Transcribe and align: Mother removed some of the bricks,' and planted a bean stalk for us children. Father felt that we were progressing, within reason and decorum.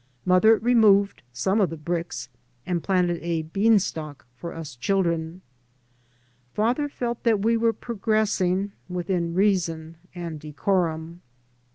Mother 0.25 0.57
removed 0.57 1.21
some 1.31 1.61
of 1.61 1.69
the 1.69 1.77
bricks,' 1.77 2.27
and 2.65 2.81
planted 2.83 3.19
a 3.21 3.43
bean 3.43 3.77
stalk 3.77 4.25
for 4.35 4.51
us 4.51 4.75
children. 4.75 5.43
Father 6.55 6.89
felt 6.89 7.21
that 7.21 7.41
we 7.41 7.55
were 7.55 7.71
progressing, 7.71 8.71
within 8.89 9.35
reason 9.35 9.97
and 10.15 10.39
decorum. 10.39 11.21